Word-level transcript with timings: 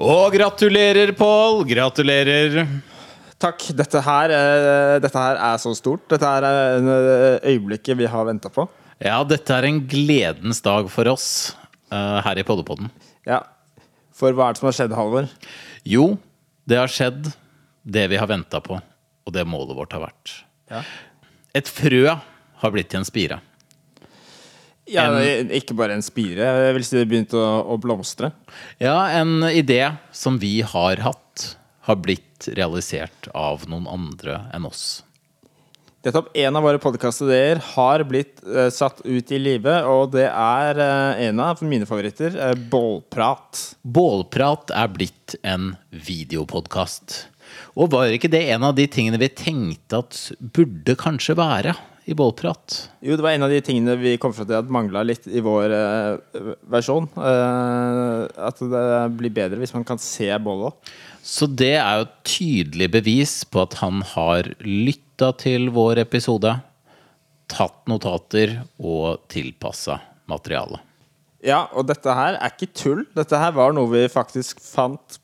Og 0.00 0.32
gratulerer, 0.34 1.12
Pål! 1.14 1.62
Gratulerer. 1.68 2.66
Takk. 3.38 3.62
Dette 3.76 4.00
her, 4.02 4.32
eh, 4.34 4.94
dette 5.02 5.20
her 5.20 5.38
er 5.38 5.60
så 5.62 5.74
stort. 5.78 6.06
Dette 6.10 6.26
er 6.26 6.46
eh, 6.48 7.52
øyeblikket 7.52 7.98
vi 7.98 8.08
har 8.10 8.26
venta 8.26 8.50
på. 8.50 8.66
Ja, 8.98 9.22
dette 9.26 9.54
er 9.54 9.68
en 9.68 9.82
gledens 9.86 10.62
dag 10.64 10.88
for 10.90 11.06
oss 11.12 11.54
eh, 11.92 12.20
her 12.26 12.40
i 12.40 12.46
Poddepodden. 12.46 12.90
Ja. 13.26 13.42
For 14.14 14.34
hva 14.34 14.48
er 14.48 14.54
det 14.54 14.62
som 14.62 14.70
har 14.70 14.78
skjedd, 14.78 14.94
Halvor? 14.98 15.30
Jo, 15.86 16.16
det 16.66 16.78
har 16.80 16.90
skjedd 16.90 17.30
det 17.84 18.08
vi 18.10 18.18
har 18.18 18.30
venta 18.30 18.62
på, 18.64 18.78
og 18.78 19.34
det 19.34 19.46
målet 19.46 19.76
vårt 19.78 19.94
har 19.94 20.06
vært. 20.06 20.38
Ja. 20.72 20.82
Et 21.54 21.70
frø 21.70 22.06
har 22.10 22.74
blitt 22.74 22.90
til 22.90 23.02
en 23.02 23.06
spire. 23.06 23.38
Ja, 24.90 25.06
En- 25.20 25.50
Ikke 25.50 25.74
bare 25.76 25.94
en 25.96 26.02
spire. 26.04 26.44
Jeg 26.66 26.74
vil 26.76 26.84
si 26.84 26.96
det 26.98 27.08
begynte 27.08 27.38
å, 27.40 27.64
å 27.72 27.78
blomstre. 27.80 28.32
Ja, 28.82 29.08
en 29.16 29.40
idé 29.48 29.96
som 30.12 30.38
vi 30.38 30.60
har 30.60 31.00
hatt, 31.00 31.56
har 31.88 31.96
blitt 31.96 32.48
realisert 32.56 33.28
av 33.34 33.66
noen 33.68 33.86
andre 33.88 34.42
enn 34.52 34.66
oss. 34.68 35.02
Nettopp 36.04 36.34
en 36.36 36.56
av 36.58 36.62
våre 36.66 36.80
podkastideer 36.80 37.62
har 37.72 38.02
blitt 38.04 38.42
uh, 38.44 38.68
satt 38.68 39.00
ut 39.08 39.30
i 39.32 39.38
live, 39.40 39.72
og 39.88 40.10
det 40.12 40.26
er 40.28 40.76
uh, 40.76 41.22
en 41.28 41.40
av 41.40 41.62
mine 41.64 41.88
favoritter. 41.88 42.36
Uh, 42.36 42.52
Bålprat. 42.52 43.62
Bålprat 43.80 44.68
er 44.76 44.90
blitt 44.92 45.36
en 45.40 45.70
videopodkast. 45.88 47.22
Og 47.80 47.88
var 47.94 48.12
ikke 48.12 48.28
det 48.32 48.42
en 48.52 48.68
av 48.68 48.76
de 48.76 48.84
tingene 48.90 49.20
vi 49.20 49.30
tenkte 49.32 50.02
at 50.04 50.20
burde 50.40 50.96
kanskje 51.00 51.38
være 51.40 51.72
i 52.04 52.14
Bålprat? 52.14 52.76
Jo, 53.00 53.16
det 53.16 53.24
var 53.24 53.32
en 53.32 53.46
av 53.46 53.52
de 53.52 53.60
tingene 53.64 53.96
vi 54.00 54.16
kom 54.20 54.34
fra 54.36 54.44
til 54.44 54.58
at 54.58 54.70
mangla 54.72 55.04
litt 55.06 55.26
i 55.28 55.40
vår 55.44 55.72
uh, 55.72 56.52
versjon. 56.72 57.08
Uh, 57.16 58.28
at 58.36 58.60
det 58.60 58.84
blir 59.18 59.32
bedre 59.34 59.60
hvis 59.62 59.74
man 59.76 59.86
kan 59.88 60.00
se 60.02 60.28
bålet. 60.44 60.92
Så 61.24 61.48
det 61.48 61.74
er 61.78 62.00
jo 62.00 62.06
et 62.06 62.16
tydelig 62.28 62.90
bevis 62.98 63.36
på 63.48 63.64
at 63.64 63.78
han 63.80 64.02
har 64.12 64.50
lytta 64.60 65.32
til 65.40 65.70
vår 65.72 66.02
episode, 66.04 66.52
tatt 67.48 67.80
notater 67.88 68.58
og 68.76 69.24
tilpassa 69.32 70.02
materiale. 70.28 70.82
Ja, 71.44 71.66
og 71.76 71.88
dette 71.88 72.12
her 72.16 72.38
er 72.38 72.52
ikke 72.52 72.72
tull. 72.72 73.04
Dette 73.16 73.40
her 73.40 73.52
var 73.56 73.72
noe 73.76 73.88
vi 73.92 74.04
faktisk 74.12 74.60
fant 74.64 75.18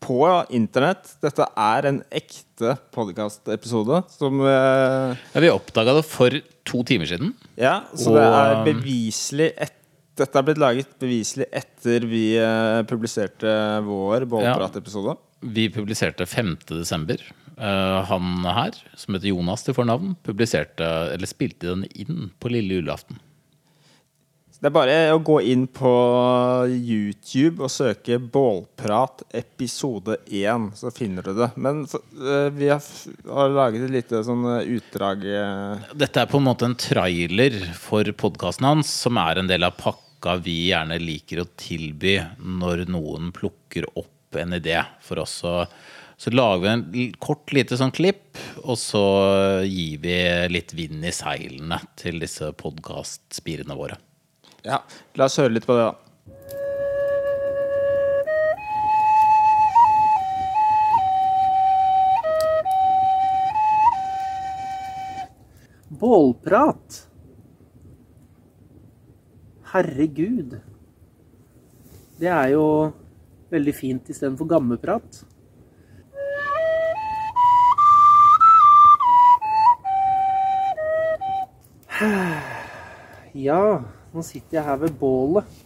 på 0.00 0.20
internett. 0.56 1.16
Dette 1.22 1.46
er 1.60 1.88
en 1.90 2.00
ekte 2.14 2.76
podkastepisode 2.94 4.02
som 4.12 4.40
eh, 4.44 5.18
Ja, 5.34 5.42
vi 5.44 5.52
oppdaga 5.52 5.98
det 5.98 6.06
for 6.08 6.34
to 6.68 6.82
timer 6.88 7.10
siden. 7.10 7.34
Ja, 7.60 7.82
så 7.94 8.14
det 8.16 8.24
er 8.24 8.64
beviselig 8.68 9.52
et, 9.56 9.76
Dette 10.20 10.36
er 10.36 10.44
blitt 10.44 10.60
laget 10.60 10.90
beviselig 11.00 11.46
etter 11.52 12.04
vi 12.08 12.24
eh, 12.40 12.80
publiserte 12.88 13.52
vår 13.86 14.26
Bålprat-episode. 14.28 15.16
Vi 15.40 15.70
publiserte 15.72 16.26
5. 16.28 16.56
desember. 16.74 17.22
Eh, 17.60 17.98
han 18.10 18.44
her, 18.44 18.76
som 18.96 19.16
heter 19.16 19.32
Jonas 19.32 19.64
til 19.64 19.76
fornavn, 19.76 20.14
publiserte, 20.26 20.86
eller 21.14 21.28
spilte 21.28 21.72
den 21.74 21.86
inn 21.92 22.30
på 22.40 22.52
lille 22.52 22.80
julaften. 22.80 23.20
Det 24.60 24.68
er 24.68 24.74
bare 24.76 24.94
å 25.14 25.20
gå 25.24 25.38
inn 25.48 25.62
på 25.72 25.90
YouTube 26.68 27.64
og 27.64 27.70
søke 27.72 28.18
'Bålprat 28.20 29.22
episode 29.32 30.18
1', 30.28 30.66
så 30.76 30.90
finner 30.92 31.24
du 31.24 31.32
det. 31.38 31.46
Men 31.56 31.86
så, 31.88 31.96
eh, 32.12 32.50
vi 32.52 32.68
har, 32.68 32.84
har 33.24 33.54
laget 33.54 33.86
et 33.86 33.94
lite 33.94 34.20
sånn 34.26 34.44
eh, 34.58 34.68
utdrag 34.76 35.24
eh, 35.24 35.86
Dette 35.96 36.20
er 36.20 36.28
på 36.28 36.36
en 36.36 36.44
måte 36.50 36.68
en 36.68 36.76
trailer 36.76 37.56
for 37.72 38.04
podkasten 38.12 38.68
hans, 38.68 38.90
som 39.06 39.16
er 39.16 39.40
en 39.40 39.48
del 39.48 39.64
av 39.64 39.78
pakka 39.80 40.36
vi 40.44 40.58
gjerne 40.68 41.00
liker 41.00 41.40
å 41.40 41.48
tilby 41.56 42.18
når 42.44 42.84
noen 42.92 43.32
plukker 43.32 43.88
opp 43.94 44.36
en 44.36 44.58
idé 44.60 44.76
for 45.00 45.24
oss. 45.24 45.38
Så, 45.40 45.54
så 46.20 46.34
lager 46.36 46.66
vi 46.66 46.74
en 47.06 47.16
kort, 47.16 47.48
lite 47.56 47.80
sånn 47.80 47.96
klipp, 47.96 48.36
og 48.60 48.76
så 48.76 49.06
gir 49.64 50.04
vi 50.04 50.20
litt 50.52 50.76
vind 50.76 51.00
i 51.00 51.16
seilene 51.16 51.80
til 51.96 52.20
disse 52.20 52.52
podkastspirene 52.60 53.80
våre. 53.80 53.96
Ja, 54.62 54.82
la 55.16 55.24
oss 55.24 55.38
høre 55.40 55.54
litt 55.54 55.64
på 55.64 55.72
det, 55.72 55.88
da. 55.88 55.94
Bålprat. 66.00 67.06
Herregud. 69.72 70.58
Det 72.20 72.28
er 72.28 72.52
jo 72.52 72.64
veldig 73.52 73.74
fint 73.76 74.12
istedenfor 74.12 74.48
gammeprat. 74.56 75.24
Ja, 83.30 83.84
nå 84.14 84.24
sitter 84.26 84.58
jeg 84.58 84.66
her 84.66 84.80
ved 84.80 84.96
bålet. 84.98 85.58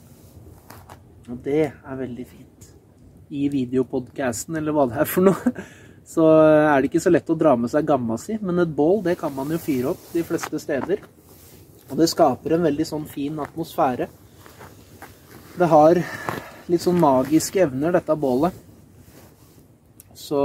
Og 1.30 1.38
det 1.44 1.62
er 1.70 2.00
veldig 2.00 2.26
fint. 2.28 2.70
I 3.32 3.48
videopodcasten, 3.52 4.58
eller 4.60 4.74
hva 4.76 4.84
det 4.90 5.00
er 5.00 5.08
for 5.08 5.24
noe, 5.24 5.52
så 6.04 6.26
er 6.44 6.76
det 6.76 6.90
ikke 6.90 7.02
så 7.02 7.12
lett 7.12 7.30
å 7.32 7.38
dra 7.38 7.54
med 7.56 7.72
seg 7.72 7.86
gamma 7.88 8.18
si. 8.20 8.36
Men 8.40 8.60
et 8.62 8.74
bål, 8.76 9.00
det 9.06 9.16
kan 9.20 9.32
man 9.34 9.52
jo 9.54 9.60
fyre 9.62 9.94
opp 9.94 10.10
de 10.12 10.24
fleste 10.26 10.60
steder. 10.60 11.00
Og 11.88 11.96
det 12.00 12.10
skaper 12.12 12.56
en 12.56 12.66
veldig 12.68 12.86
sånn 12.88 13.08
fin 13.08 13.40
atmosfære. 13.40 14.10
Det 15.54 15.70
har 15.70 16.02
litt 16.68 16.84
sånn 16.84 17.00
magiske 17.00 17.64
evner, 17.64 17.94
dette 17.96 18.16
bålet. 18.18 18.60
Så 20.14 20.40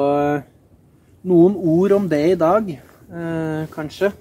noen 1.27 1.55
ord 1.59 1.95
om 1.99 2.07
det 2.09 2.23
i 2.31 2.39
dag, 2.39 2.71
eh, 2.71 3.63
kanskje. 3.75 4.11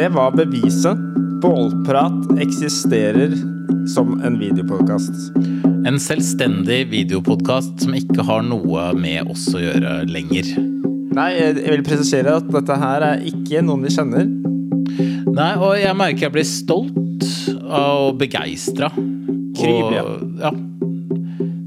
Det 0.00 0.08
var 0.08 0.30
beviset. 0.32 0.96
Bålprat 1.42 2.38
eksisterer 2.40 3.34
som 3.88 4.20
en 4.24 4.38
videopodkast. 4.38 5.12
En 5.86 5.98
selvstendig 6.00 6.86
videopodkast 6.88 7.82
som 7.84 7.92
ikke 7.98 8.24
har 8.24 8.40
noe 8.46 8.86
med 8.96 9.28
oss 9.28 9.44
å 9.52 9.60
gjøre 9.60 9.98
lenger. 10.08 10.48
Nei, 11.16 11.28
jeg 11.36 11.66
vil 11.66 11.84
presisere 11.84 12.38
at 12.40 12.48
dette 12.48 12.78
her 12.80 13.04
er 13.10 13.26
ikke 13.28 13.60
noen 13.66 13.84
vi 13.84 13.92
kjenner. 13.92 14.24
Nei, 15.28 15.52
og 15.60 15.76
jeg 15.76 15.98
merker 16.00 16.30
jeg 16.30 16.36
blir 16.38 16.48
stolt 16.48 17.28
og 17.60 18.16
begeistra. 18.22 18.88
Ja. 19.60 20.04
ja. 20.46 20.54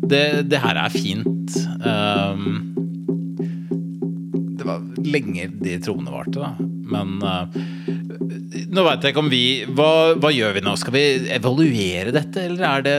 Det, 0.09 0.25
det 0.49 0.63
her 0.65 0.81
er 0.87 0.97
fint. 0.97 1.53
Um, 1.85 2.63
det 4.63 4.69
var 4.69 5.07
lenge 5.13 5.47
de 5.61 5.77
troende 5.83 6.13
varte, 6.13 6.39
da. 6.39 6.53
Men 6.93 7.17
uh, 7.23 7.47
nå 8.73 8.83
veit 8.85 9.03
jeg 9.03 9.13
ikke 9.13 9.23
om 9.23 9.31
vi 9.31 9.43
hva, 9.75 9.89
hva 10.19 10.31
gjør 10.33 10.55
vi 10.57 10.63
nå? 10.65 10.75
Skal 10.79 10.95
vi 10.95 11.03
evaluere 11.35 12.13
dette, 12.15 12.47
eller 12.47 12.63
er 12.69 12.85
det 12.87 12.95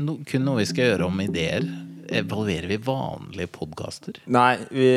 no, 0.00 0.20
kun 0.28 0.46
noe 0.46 0.62
vi 0.62 0.68
skal 0.70 0.92
gjøre 0.92 1.08
om 1.10 1.20
ideer? 1.24 1.66
Evaluerer 2.14 2.68
vi 2.68 2.78
vanlige 2.84 3.50
podkaster? 3.54 4.18
Nei, 4.30 4.54
vi, 4.70 4.88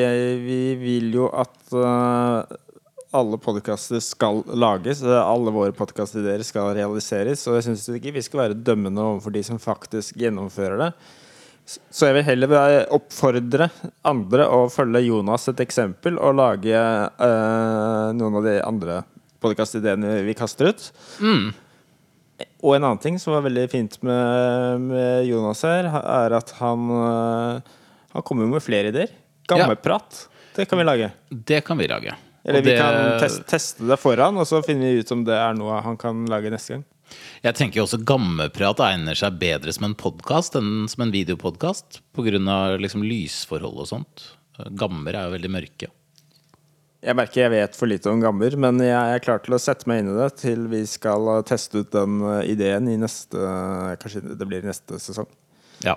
vi 0.43 0.61
vil 0.81 1.13
jo 1.15 1.29
at 1.31 1.75
uh, 1.75 2.57
alle 3.15 3.39
podkaster 3.39 4.01
skal 4.03 4.41
lages. 4.59 5.01
eh, 5.05 5.21
Alle 5.21 5.53
våre 5.55 5.71
podkastideer 5.75 6.43
skal 6.45 6.73
realiseres. 6.75 7.45
Og 7.47 7.55
jeg 7.57 7.69
syns 7.69 7.87
ikke 7.95 8.11
vi 8.17 8.25
skal 8.25 8.41
være 8.43 8.57
dømmende 8.59 9.03
overfor 9.03 9.33
de 9.33 9.43
som 9.47 9.61
faktisk 9.61 10.19
gjennomfører 10.19 10.81
det. 10.83 10.91
Så 11.67 12.07
jeg 12.07 12.15
vil 12.15 12.23
heller 12.29 12.53
oppfordre 12.95 13.67
andre 14.07 14.45
å 14.47 14.63
følge 14.71 15.01
Jonas 15.09 15.49
et 15.51 15.59
eksempel 15.65 16.15
og 16.23 16.37
lage 16.39 16.71
øh, 16.79 18.13
noen 18.15 18.37
av 18.39 18.45
de 18.47 18.53
andre 18.63 19.01
podkastideene 19.43 20.21
vi 20.25 20.35
kaster 20.37 20.71
ut. 20.71 20.85
Og 22.63 22.75
en 22.77 22.85
annen 22.87 23.01
ting 23.03 23.17
som 23.21 23.33
var 23.35 23.43
veldig 23.45 23.65
fint 23.71 23.97
med, 24.05 24.81
med 24.87 25.27
Jonas 25.27 25.61
her, 25.67 25.89
er 25.91 26.37
at 26.37 26.53
han, 26.61 26.87
øh, 26.93 27.75
han 28.15 28.25
kommer 28.25 28.47
med 28.49 28.63
flere 28.65 28.93
ideer. 28.93 29.11
Gammeprat. 29.49 30.23
Det 30.57 30.65
kan 30.69 30.79
vi 30.79 30.85
lage. 30.87 31.11
Det 31.29 31.61
kan 31.67 31.77
vi 31.77 31.87
lage. 31.91 32.15
Eller 32.47 32.61
Og 32.61 32.65
vi 32.65 32.71
det- 32.71 32.79
kan 32.79 33.19
test, 33.19 33.43
teste 33.49 33.87
det 33.89 33.99
foran, 33.99 34.37
og 34.39 34.47
så 34.47 34.63
finner 34.65 34.87
vi 34.93 35.01
ut 35.03 35.11
om 35.11 35.25
det 35.27 35.35
er 35.35 35.53
noe 35.57 35.81
han 35.83 35.97
kan 35.99 36.23
lage 36.31 36.49
neste 36.53 36.77
gang. 36.77 36.85
Jeg 37.45 37.57
tenker 37.57 37.83
også 37.83 38.01
gammeprat 38.07 38.81
egner 38.83 39.17
seg 39.17 39.37
bedre 39.41 39.73
som 39.75 39.87
en 39.87 39.97
podkast 39.97 40.57
enn 40.59 40.87
som 40.91 41.05
en 41.05 41.13
videopodkast. 41.13 42.01
Pga. 42.17 42.41
Liksom 42.81 43.05
lysforhold 43.05 43.85
og 43.85 43.89
sånt. 43.91 44.25
Gammer 44.77 45.15
er 45.15 45.27
jo 45.27 45.37
veldig 45.37 45.53
mørke. 45.53 45.91
Jeg 47.07 47.13
merker 47.13 47.43
jeg 47.43 47.53
vet 47.53 47.75
for 47.77 47.89
lite 47.89 48.09
om 48.09 48.21
gammer, 48.23 48.55
men 48.57 48.81
jeg 48.81 49.13
er 49.13 49.21
klar 49.21 49.43
til 49.43 49.53
å 49.53 49.61
sette 49.61 49.85
meg 49.87 50.01
inn 50.01 50.09
i 50.11 50.17
det 50.17 50.31
til 50.41 50.65
vi 50.71 50.81
skal 50.89 51.29
uh, 51.29 51.43
teste 51.45 51.83
ut 51.83 51.91
den 51.93 52.23
uh, 52.25 52.41
ideen 52.41 52.89
i 52.89 52.97
neste 52.97 53.37
Kanskje 54.01 54.23
det 54.33 54.47
blir 54.49 54.65
neste 54.65 54.97
sesong. 54.99 55.29
Ja. 55.85 55.93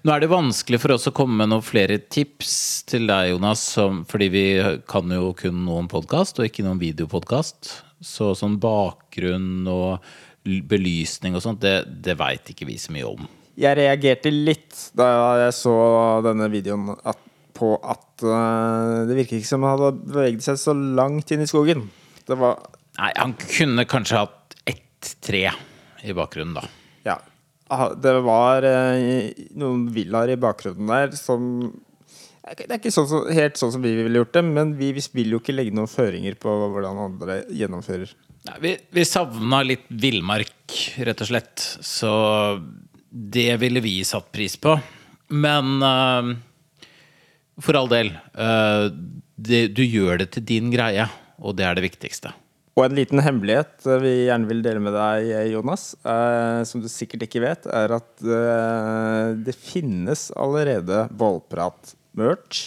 Nå 0.00 0.14
er 0.14 0.22
det 0.22 0.30
vanskelig 0.32 0.80
for 0.80 0.94
oss 0.94 1.04
å 1.10 1.12
komme 1.14 1.36
med 1.42 1.52
noen 1.52 1.64
flere 1.64 1.98
tips 2.00 2.54
til 2.88 3.04
deg, 3.10 3.34
Jonas, 3.34 3.62
som, 3.76 4.00
fordi 4.08 4.30
vi 4.32 4.44
kan 4.88 5.12
jo 5.12 5.34
kun 5.36 5.60
noen 5.66 5.90
podkast, 5.92 6.40
og 6.40 6.48
ikke 6.48 6.64
noen 6.64 6.80
videopodkast. 6.80 7.74
Så 8.00 8.32
sånn 8.38 8.56
bakgrunn 8.62 9.68
og 9.68 10.00
belysning 10.44 11.36
og 11.36 11.44
sånt, 11.44 11.60
det, 11.62 11.84
det 12.04 12.16
veit 12.20 12.52
ikke 12.52 12.68
vi 12.68 12.78
så 12.80 12.94
mye 12.94 13.08
om. 13.08 13.28
Jeg 13.60 13.76
reagerte 13.76 14.32
litt 14.32 14.76
da 14.96 15.08
jeg 15.42 15.56
så 15.58 15.74
denne 16.24 16.48
videoen 16.52 16.94
at, 16.96 17.18
på 17.56 17.74
at 17.82 18.24
uh, 18.24 19.06
det 19.08 19.18
virket 19.18 19.40
ikke 19.40 19.50
som 19.50 19.66
han 19.66 19.76
hadde 19.76 20.12
beveget 20.14 20.46
seg 20.46 20.60
så 20.60 20.74
langt 20.76 21.32
inn 21.34 21.44
i 21.44 21.50
skogen. 21.50 21.88
Det 22.28 22.38
var 22.40 22.60
Nei, 23.00 23.12
han 23.16 23.32
kunne 23.38 23.86
kanskje 23.88 24.22
hatt 24.22 24.56
ett 24.68 25.12
tre 25.24 25.44
i 26.04 26.14
bakgrunnen, 26.16 26.56
da. 26.56 26.64
Ja. 27.06 27.18
Det 28.00 28.16
var 28.26 28.64
uh, 28.64 29.28
noen 29.60 29.86
villaer 29.94 30.34
i 30.34 30.40
bakgrunnen 30.40 30.90
der 30.90 31.14
som 31.16 31.70
Det 32.50 32.66
er 32.66 32.80
ikke 32.80 32.92
sånn 32.92 33.08
som, 33.08 33.28
helt 33.30 33.60
sånn 33.60 33.74
som 33.76 33.84
vi 33.84 33.92
ville 33.98 34.22
gjort 34.22 34.34
det, 34.34 34.42
men 34.46 34.74
vi, 34.80 34.90
vi 34.96 35.04
vil 35.20 35.36
jo 35.36 35.42
ikke 35.42 35.54
legge 35.54 35.76
noen 35.76 35.90
føringer 35.90 36.38
på 36.40 36.56
hvordan 36.64 37.04
andre 37.04 37.42
gjennomfører. 37.54 38.16
Nei, 38.48 38.56
vi, 38.60 38.76
vi 38.96 39.04
savna 39.04 39.60
litt 39.66 39.84
villmark, 39.88 40.76
rett 41.04 41.20
og 41.20 41.28
slett. 41.28 41.64
Så 41.84 42.10
det 43.10 43.56
ville 43.60 43.82
vi 43.84 43.98
satt 44.06 44.30
pris 44.32 44.56
på. 44.56 44.78
Men 45.30 45.82
uh, 45.82 46.36
for 47.60 47.78
all 47.80 47.90
del, 47.90 48.14
Uh, 48.40 48.88
det, 49.40 49.74
du 49.76 49.82
gjør 49.84 50.20
det 50.20 50.30
til 50.32 50.44
din 50.46 50.70
greie, 50.72 51.04
og 51.40 51.56
det 51.58 51.64
er 51.66 51.76
det 51.76 51.82
viktigste. 51.84 52.30
Og 52.78 52.86
en 52.86 52.94
liten 52.96 53.20
hemmelighet 53.20 53.84
eh, 53.88 53.98
vi 54.00 54.12
gjerne 54.28 54.48
vil 54.48 54.60
dele 54.64 54.80
med 54.84 54.94
deg, 54.94 55.28
Jonas, 55.50 55.90
uh, 56.06 56.62
som 56.68 56.80
du 56.80 56.88
sikkert 56.88 57.26
ikke 57.26 57.42
vet, 57.42 57.66
er 57.68 57.92
at 57.98 58.24
det 59.44 59.56
finnes 59.58 60.28
allerede 60.38 61.02
Bålprat-merch. 61.12 62.62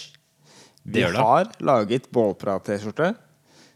Det 0.84 0.98
Vi 0.98 1.04
gjør 1.06 1.16
det. 1.16 1.24
har 1.24 1.52
laget 1.72 2.10
Bålprat-T-skjorte. 2.14 3.14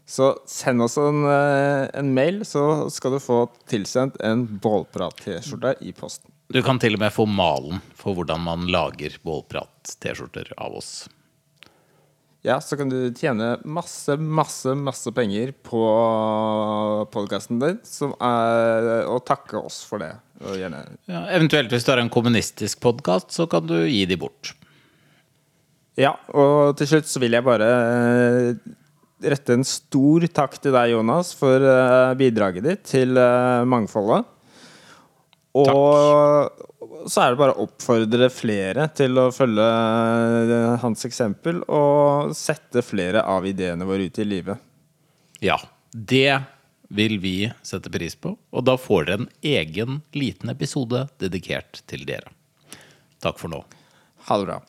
Så 0.09 0.31
send 0.49 0.81
oss 0.81 0.97
en, 0.97 1.21
eh, 1.29 1.89
en 1.93 2.13
mail, 2.13 2.41
så 2.45 2.89
skal 2.89 3.13
du 3.13 3.19
få 3.21 3.43
tilsendt 3.69 4.17
en 4.25 4.47
Bålprat-T-skjorte 4.57 5.75
i 5.85 5.93
posten. 5.93 6.31
Du 6.49 6.63
kan 6.65 6.79
til 6.81 6.97
og 6.97 7.03
med 7.03 7.13
få 7.13 7.27
malen 7.29 7.77
for 7.93 8.17
hvordan 8.17 8.41
man 8.41 8.65
lager 8.73 9.19
Bålprat-T-skjorter 9.21 10.49
av 10.57 10.79
oss. 10.79 10.93
Ja, 12.41 12.57
så 12.63 12.77
kan 12.79 12.89
du 12.89 13.11
tjene 13.13 13.59
masse, 13.67 14.15
masse, 14.17 14.73
masse 14.73 15.13
penger 15.13 15.51
på 15.51 15.83
podkasten 17.13 17.61
din, 17.61 17.77
som 17.85 18.15
er 18.17 19.03
og 19.03 19.21
takke 19.27 19.61
oss 19.61 19.83
for 19.85 20.01
det. 20.01 20.15
Ja, 20.39 21.21
eventuelt 21.35 21.69
hvis 21.69 21.85
du 21.85 21.93
har 21.93 22.01
en 22.01 22.09
kommunistisk 22.09 22.81
podkast, 22.81 23.29
så 23.35 23.45
kan 23.51 23.69
du 23.69 23.83
gi 23.83 24.07
de 24.09 24.17
bort. 24.17 24.55
Ja, 25.99 26.15
og 26.31 26.79
til 26.79 26.95
slutt 26.95 27.11
så 27.11 27.21
vil 27.21 27.35
jeg 27.35 27.45
bare 27.45 27.67
eh, 27.69 28.69
rette 29.21 29.55
en 29.55 29.65
stor 29.67 30.25
takk 30.31 30.57
til 30.61 30.75
deg, 30.75 30.93
Jonas, 30.93 31.33
for 31.37 31.63
eh, 31.63 32.15
bidraget 32.19 32.65
ditt 32.65 32.85
til 32.87 33.19
eh, 33.19 33.65
mangfoldet. 33.67 34.27
Og 35.59 37.09
så 37.09 37.23
er 37.23 37.33
det 37.33 37.39
bare 37.39 37.55
å 37.55 37.65
oppfordre 37.65 38.29
flere 38.31 38.87
til 38.95 39.17
å 39.19 39.29
følge 39.33 39.65
eh, 39.65 40.77
hans 40.83 41.05
eksempel 41.07 41.61
og 41.65 42.33
sette 42.37 42.83
flere 42.85 43.23
av 43.27 43.47
ideene 43.49 43.87
våre 43.87 44.09
ut 44.09 44.21
i 44.21 44.27
livet. 44.27 44.61
Ja, 45.43 45.57
det 45.91 46.41
vil 46.89 47.19
vi 47.21 47.35
sette 47.65 47.91
pris 47.93 48.15
på, 48.17 48.33
og 48.33 48.65
da 48.65 48.75
får 48.79 49.05
dere 49.05 49.21
en 49.21 49.29
egen 49.45 50.01
liten 50.17 50.51
episode 50.51 51.05
dedikert 51.21 51.83
til 51.89 52.05
dere. 52.09 52.33
Takk 53.21 53.39
for 53.41 53.51
nå. 53.51 53.61
Ha 54.29 54.39
det 54.39 54.49
bra. 54.49 54.59